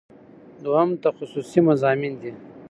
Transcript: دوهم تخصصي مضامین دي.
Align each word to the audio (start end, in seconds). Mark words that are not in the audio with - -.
دوهم 0.63 0.89
تخصصي 1.03 1.59
مضامین 1.67 2.13
دي. 2.21 2.31